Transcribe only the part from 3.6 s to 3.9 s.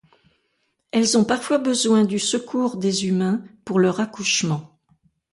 pour